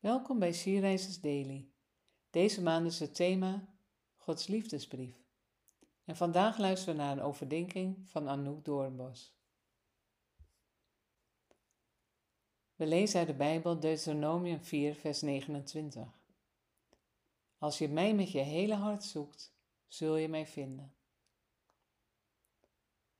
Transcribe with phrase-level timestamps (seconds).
[0.00, 1.68] Welkom bij Sierreizers Daily.
[2.30, 3.68] Deze maand is het thema
[4.16, 5.14] Gods liefdesbrief.
[6.04, 9.34] En vandaag luisteren we naar een overdenking van Anouk Doornbos.
[12.76, 16.20] We lezen uit de Bijbel Deuteronomium 4, vers 29.
[17.58, 19.52] Als je mij met je hele hart zoekt,
[19.86, 20.94] zul je mij vinden.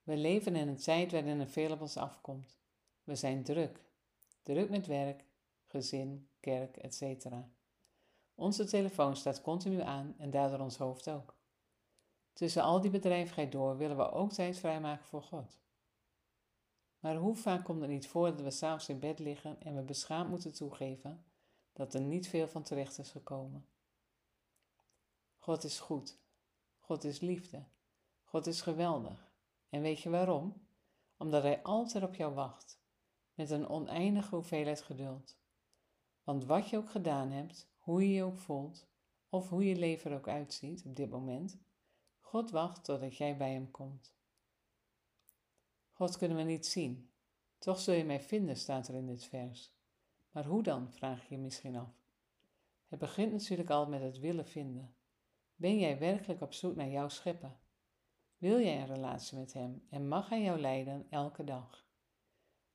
[0.02, 2.58] We leven in een tijd waarin er veel op ons afkomt.
[3.04, 3.80] We zijn druk,
[4.42, 5.28] druk met werk,
[5.70, 7.26] gezin, kerk, etc.
[8.34, 11.38] Onze telefoon staat continu aan en daardoor ons hoofd ook.
[12.32, 15.60] Tussen al die bedrijvigheid door willen we ook tijd vrijmaken voor God.
[16.98, 19.82] Maar hoe vaak komt het niet voor dat we s'avonds in bed liggen en we
[19.82, 21.24] beschaamd moeten toegeven
[21.72, 23.66] dat er niet veel van terecht is gekomen?
[25.38, 26.18] God is goed.
[26.78, 27.64] God is liefde.
[28.22, 29.32] God is geweldig.
[29.68, 30.66] En weet je waarom?
[31.16, 32.80] Omdat Hij altijd op jou wacht,
[33.34, 35.39] met een oneindige hoeveelheid geduld.
[36.30, 38.86] Want wat je ook gedaan hebt, hoe je je ook voelt,
[39.28, 41.58] of hoe je leven er ook uitziet op dit moment,
[42.18, 44.14] God wacht totdat jij bij Hem komt.
[45.90, 47.10] God kunnen we niet zien.
[47.58, 49.72] Toch zul je mij vinden, staat er in dit vers.
[50.30, 52.02] Maar hoe dan, vraag je je misschien af.
[52.88, 54.94] Het begint natuurlijk al met het willen vinden.
[55.56, 57.56] Ben jij werkelijk op zoek naar jouw schepper?
[58.38, 61.86] Wil jij een relatie met Hem en mag Hij jou leiden elke dag?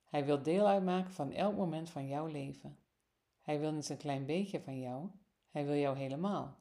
[0.04, 2.78] Hij wil deel uitmaken van elk moment van jouw leven.
[3.46, 5.10] Hij wil niet een klein beetje van jou,
[5.50, 6.60] hij wil jou helemaal.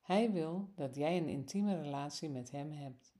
[0.00, 3.14] Hij wil dat jij een intieme relatie met hem hebt.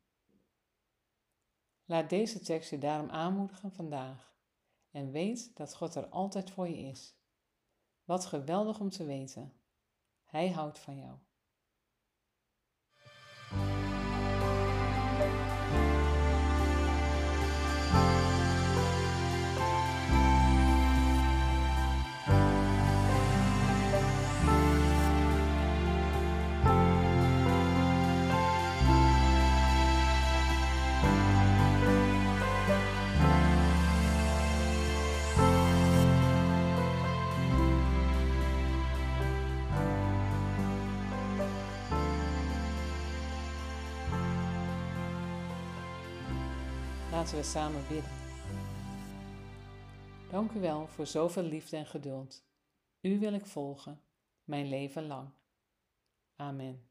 [1.85, 4.37] Laat deze tekst je daarom aanmoedigen vandaag
[4.91, 7.17] en weet dat God er altijd voor je is.
[8.05, 9.53] Wat geweldig om te weten.
[10.25, 11.19] Hij houdt van jou.
[47.17, 48.11] Laten we samen bidden.
[50.31, 52.45] Dank u wel voor zoveel liefde en geduld.
[53.01, 54.01] U wil ik volgen,
[54.45, 55.29] mijn leven lang.
[56.37, 56.87] Amen.